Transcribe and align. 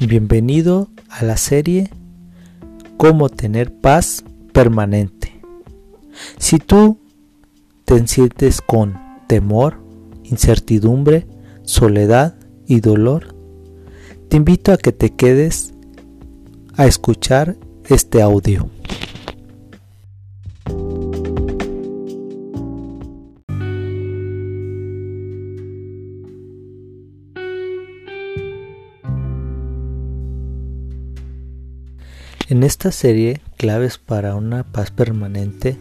Bienvenido 0.00 0.90
a 1.08 1.24
la 1.24 1.36
serie 1.36 1.90
Cómo 2.96 3.28
tener 3.28 3.74
paz 3.80 4.22
permanente. 4.52 5.42
Si 6.38 6.58
tú 6.58 6.98
te 7.84 8.06
sientes 8.06 8.60
con 8.60 8.96
temor, 9.26 9.82
incertidumbre, 10.22 11.26
soledad 11.62 12.36
y 12.68 12.78
dolor, 12.78 13.34
te 14.28 14.36
invito 14.36 14.72
a 14.72 14.76
que 14.76 14.92
te 14.92 15.16
quedes 15.16 15.74
a 16.76 16.86
escuchar 16.86 17.56
este 17.88 18.22
audio. 18.22 18.70
En 32.50 32.62
esta 32.62 32.92
serie, 32.92 33.42
Claves 33.58 33.98
para 33.98 34.34
una 34.34 34.62
paz 34.62 34.90
permanente, 34.90 35.78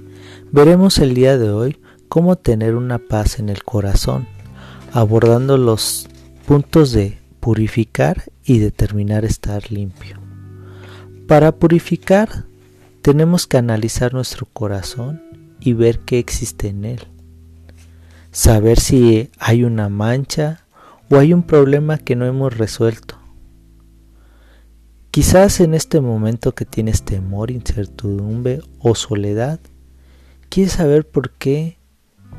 veremos 0.52 1.00
el 1.00 1.14
día 1.14 1.38
de 1.38 1.50
hoy 1.50 1.80
cómo 2.10 2.36
tener 2.36 2.76
una 2.76 2.98
paz 2.98 3.40
en 3.40 3.48
el 3.48 3.64
corazón, 3.64 4.28
abordando 4.92 5.58
los 5.58 6.10
puntos 6.46 6.92
de 6.92 7.20
purificar 7.40 8.24
y 8.44 8.60
determinar 8.60 9.24
estar 9.24 9.72
limpio. 9.72 10.20
Para 11.26 11.54
purificar, 11.54 12.44
tenemos 13.02 13.48
que 13.48 13.56
analizar 13.56 14.14
nuestro 14.14 14.46
corazón 14.52 15.24
y 15.62 15.72
ver 15.72 16.00
qué 16.00 16.20
existe 16.20 16.68
en 16.68 16.84
él. 16.84 17.08
Saber 18.32 18.78
si 18.78 19.30
hay 19.40 19.64
una 19.64 19.88
mancha 19.88 20.66
o 21.10 21.16
hay 21.16 21.32
un 21.32 21.44
problema 21.44 21.98
que 21.98 22.18
no 22.18 22.26
hemos 22.26 22.58
resuelto 22.58 23.18
Quizás 25.18 25.62
en 25.62 25.74
este 25.74 26.00
momento 26.00 26.54
que 26.54 26.64
tienes 26.64 27.02
temor, 27.02 27.50
incertidumbre 27.50 28.62
o 28.78 28.94
soledad, 28.94 29.60
quieres 30.48 30.74
saber 30.74 31.08
por 31.08 31.32
qué 31.32 31.80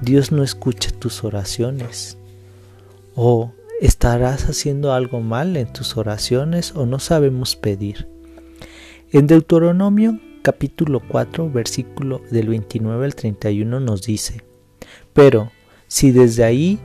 Dios 0.00 0.30
no 0.30 0.44
escucha 0.44 0.92
tus 0.92 1.24
oraciones. 1.24 2.18
O 3.16 3.50
estarás 3.80 4.44
haciendo 4.44 4.92
algo 4.92 5.18
mal 5.18 5.56
en 5.56 5.72
tus 5.72 5.96
oraciones 5.96 6.72
o 6.76 6.86
no 6.86 7.00
sabemos 7.00 7.56
pedir. 7.56 8.06
En 9.10 9.26
Deuteronomio 9.26 10.20
capítulo 10.42 11.02
4 11.08 11.50
versículo 11.50 12.22
del 12.30 12.46
29 12.46 13.06
al 13.06 13.16
31 13.16 13.80
nos 13.80 14.02
dice, 14.02 14.44
pero 15.12 15.50
si 15.88 16.12
desde 16.12 16.44
ahí 16.44 16.78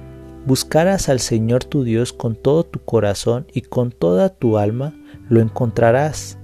buscaras 0.47 1.07
al 1.07 1.19
Señor 1.19 1.63
tu 1.65 1.83
Dios 1.83 2.13
con 2.13 2.35
todo 2.35 2.63
tu 2.63 2.79
corazón 2.79 3.45
y 3.53 3.61
con 3.61 3.91
toda 3.91 4.29
tu 4.29 4.57
alma, 4.57 4.95
lo 5.29 5.41
encontrarás. 5.41 6.37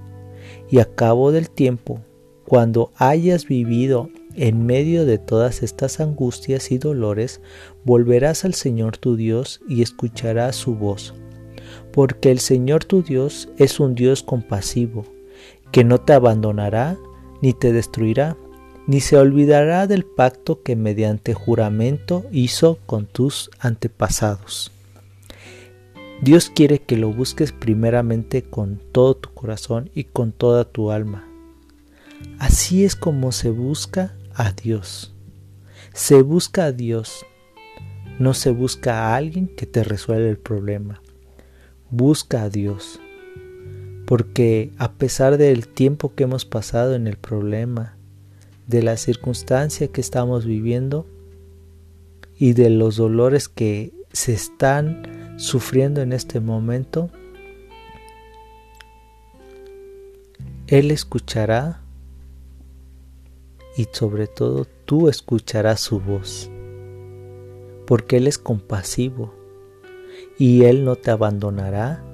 Y 0.68 0.78
a 0.78 0.84
cabo 0.84 1.32
del 1.32 1.50
tiempo, 1.50 2.00
cuando 2.44 2.92
hayas 2.96 3.46
vivido 3.46 4.10
en 4.34 4.66
medio 4.66 5.04
de 5.04 5.18
todas 5.18 5.62
estas 5.62 6.00
angustias 6.00 6.70
y 6.70 6.78
dolores, 6.78 7.40
volverás 7.84 8.44
al 8.44 8.54
Señor 8.54 8.96
tu 8.96 9.16
Dios 9.16 9.60
y 9.68 9.82
escucharás 9.82 10.56
su 10.56 10.74
voz. 10.74 11.14
Porque 11.92 12.30
el 12.30 12.38
Señor 12.38 12.84
tu 12.84 13.02
Dios 13.02 13.48
es 13.56 13.80
un 13.80 13.94
Dios 13.94 14.22
compasivo, 14.22 15.04
que 15.72 15.84
no 15.84 16.00
te 16.00 16.12
abandonará 16.12 16.96
ni 17.42 17.52
te 17.52 17.72
destruirá, 17.72 18.36
ni 18.86 19.00
se 19.00 19.16
olvidará 19.16 19.86
del 19.86 20.04
pacto 20.04 20.62
que 20.62 20.76
mediante 20.76 21.34
juramento 21.34 22.24
hizo 22.32 22.78
con 22.86 23.06
tus 23.06 23.50
antepasados. 23.60 24.72
Dios 26.22 26.50
quiere 26.54 26.80
que 26.80 26.96
lo 26.96 27.12
busques 27.12 27.52
primeramente 27.52 28.42
con 28.42 28.78
todo 28.92 29.16
tu 29.16 29.30
corazón 29.32 29.90
y 29.94 30.04
con 30.04 30.32
toda 30.32 30.64
tu 30.64 30.90
alma. 30.90 31.26
Así 32.38 32.84
es 32.84 32.94
como 32.94 33.32
se 33.32 33.50
busca 33.50 34.14
a 34.34 34.52
Dios. 34.52 35.14
Se 35.94 36.20
busca 36.20 36.66
a 36.66 36.72
Dios. 36.72 37.24
No 38.18 38.34
se 38.34 38.50
busca 38.50 39.08
a 39.08 39.16
alguien 39.16 39.48
que 39.48 39.64
te 39.64 39.82
resuelva 39.82 40.28
el 40.28 40.36
problema. 40.36 41.00
Busca 41.90 42.42
a 42.42 42.50
Dios. 42.50 43.00
Porque 44.06 44.72
a 44.76 44.92
pesar 44.92 45.38
del 45.38 45.68
tiempo 45.68 46.14
que 46.14 46.24
hemos 46.24 46.44
pasado 46.44 46.94
en 46.94 47.06
el 47.06 47.16
problema, 47.16 47.96
de 48.66 48.82
la 48.82 48.96
circunstancia 48.98 49.88
que 49.88 50.00
estamos 50.00 50.44
viviendo 50.44 51.06
y 52.38 52.52
de 52.52 52.70
los 52.70 52.96
dolores 52.96 53.48
que 53.48 53.92
se 54.12 54.32
están 54.32 55.19
sufriendo 55.40 56.02
en 56.02 56.12
este 56.12 56.38
momento, 56.38 57.10
Él 60.66 60.90
escuchará 60.90 61.80
y 63.74 63.88
sobre 63.90 64.26
todo 64.26 64.66
tú 64.84 65.08
escucharás 65.08 65.80
su 65.80 65.98
voz, 65.98 66.50
porque 67.86 68.18
Él 68.18 68.26
es 68.26 68.36
compasivo 68.36 69.34
y 70.38 70.64
Él 70.64 70.84
no 70.84 70.96
te 70.96 71.10
abandonará 71.10 72.04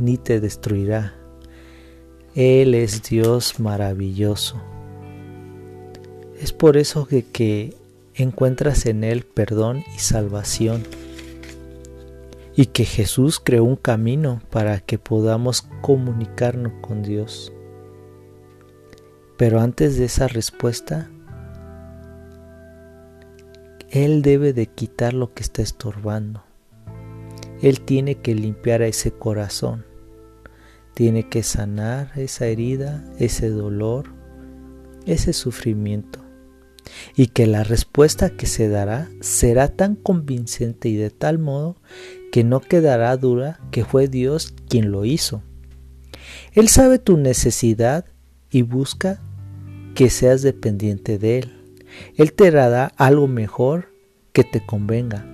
ni 0.00 0.16
te 0.16 0.40
destruirá. 0.40 1.14
Él 2.34 2.74
es 2.74 3.04
Dios 3.04 3.60
maravilloso. 3.60 4.60
Es 6.40 6.52
por 6.52 6.76
eso 6.76 7.06
que, 7.06 7.76
encuentras 8.14 8.86
en 8.86 9.04
Él 9.04 9.22
perdón 9.22 9.84
y 9.94 10.00
salvación 10.00 10.82
y 12.54 12.66
que 12.66 12.84
Jesús 12.84 13.40
creó 13.40 13.64
un 13.64 13.76
camino 13.76 14.40
para 14.50 14.80
que 14.80 14.98
podamos 14.98 15.62
comunicarnos 15.80 16.72
con 16.82 17.02
Dios. 17.02 17.52
Pero 19.36 19.60
antes 19.60 19.96
de 19.96 20.04
esa 20.04 20.28
respuesta, 20.28 21.10
Él 23.90 24.22
debe 24.22 24.52
de 24.52 24.66
quitar 24.66 25.14
lo 25.14 25.32
que 25.32 25.42
está 25.42 25.62
estorbando. 25.62 26.44
Él 27.62 27.80
tiene 27.80 28.16
que 28.16 28.34
limpiar 28.34 28.82
ese 28.82 29.12
corazón. 29.12 29.86
Tiene 30.94 31.28
que 31.28 31.42
sanar 31.42 32.12
esa 32.16 32.46
herida, 32.46 33.02
ese 33.18 33.48
dolor, 33.48 34.10
ese 35.06 35.32
sufrimiento. 35.32 36.21
Y 37.16 37.28
que 37.28 37.46
la 37.46 37.64
respuesta 37.64 38.30
que 38.30 38.46
se 38.46 38.68
dará 38.68 39.08
será 39.20 39.68
tan 39.68 39.94
convincente 39.96 40.88
y 40.88 40.96
de 40.96 41.10
tal 41.10 41.38
modo 41.38 41.76
que 42.30 42.44
no 42.44 42.60
quedará 42.60 43.16
duda 43.16 43.60
que 43.70 43.84
fue 43.84 44.08
Dios 44.08 44.54
quien 44.68 44.90
lo 44.90 45.04
hizo. 45.04 45.42
Él 46.52 46.68
sabe 46.68 46.98
tu 46.98 47.16
necesidad 47.16 48.04
y 48.50 48.62
busca 48.62 49.20
que 49.94 50.10
seas 50.10 50.42
dependiente 50.42 51.18
de 51.18 51.38
Él. 51.38 51.52
Él 52.16 52.32
te 52.32 52.50
dará 52.50 52.92
algo 52.96 53.28
mejor 53.28 53.88
que 54.32 54.44
te 54.44 54.64
convenga. 54.64 55.26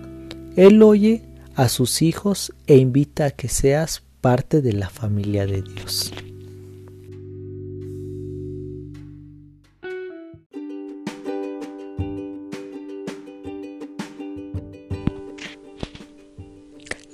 Él 0.56 0.82
oye 0.82 1.22
a 1.54 1.68
sus 1.68 2.02
hijos 2.02 2.52
e 2.66 2.76
invita 2.76 3.26
a 3.26 3.30
que 3.30 3.48
seas 3.48 4.02
parte 4.20 4.60
de 4.62 4.72
la 4.72 4.88
familia 4.90 5.46
de 5.46 5.62
Dios. 5.62 6.12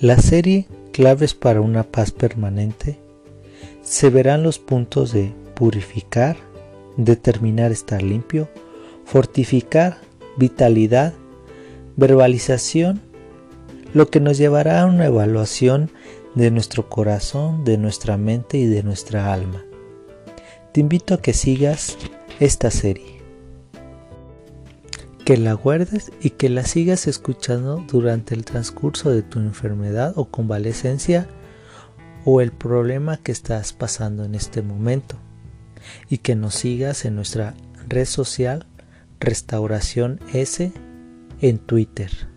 La 0.00 0.18
serie 0.18 0.66
Claves 0.92 1.34
para 1.34 1.60
una 1.60 1.84
paz 1.84 2.10
permanente 2.10 2.98
se 3.82 4.10
verán 4.10 4.42
los 4.42 4.58
puntos 4.58 5.12
de 5.12 5.32
purificar, 5.54 6.36
determinar 6.96 7.70
estar 7.70 8.02
limpio, 8.02 8.48
fortificar, 9.04 9.98
vitalidad, 10.36 11.14
verbalización, 11.96 13.02
lo 13.92 14.10
que 14.10 14.18
nos 14.18 14.36
llevará 14.36 14.82
a 14.82 14.86
una 14.86 15.06
evaluación 15.06 15.90
de 16.34 16.50
nuestro 16.50 16.88
corazón, 16.88 17.64
de 17.64 17.78
nuestra 17.78 18.16
mente 18.16 18.58
y 18.58 18.66
de 18.66 18.82
nuestra 18.82 19.32
alma. 19.32 19.64
Te 20.72 20.80
invito 20.80 21.14
a 21.14 21.22
que 21.22 21.32
sigas 21.32 21.96
esta 22.40 22.72
serie 22.72 23.13
que 25.24 25.36
la 25.38 25.54
guardes 25.54 26.12
y 26.20 26.30
que 26.30 26.50
la 26.50 26.64
sigas 26.64 27.06
escuchando 27.06 27.82
durante 27.88 28.34
el 28.34 28.44
transcurso 28.44 29.10
de 29.10 29.22
tu 29.22 29.38
enfermedad 29.38 30.12
o 30.16 30.26
convalecencia 30.26 31.26
o 32.26 32.42
el 32.42 32.52
problema 32.52 33.16
que 33.16 33.32
estás 33.32 33.72
pasando 33.72 34.24
en 34.24 34.34
este 34.34 34.60
momento 34.60 35.16
y 36.08 36.18
que 36.18 36.34
nos 36.34 36.54
sigas 36.54 37.04
en 37.04 37.16
nuestra 37.16 37.54
red 37.88 38.06
social 38.06 38.66
Restauración 39.20 40.20
S 40.32 40.72
en 41.40 41.58
Twitter. 41.58 42.33